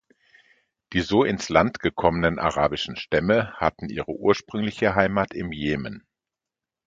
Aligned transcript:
Die 0.93 1.01
so 1.01 1.23
ins 1.23 1.49
Land 1.49 1.79
gekommenen 1.79 2.39
arabischen 2.39 2.95
Stämme 2.95 3.53
hatten 3.57 3.87
ihre 3.87 4.09
ursprüngliche 4.15 4.95
Heimat 4.95 5.35
im 5.35 5.51
Jemen. 5.51 6.07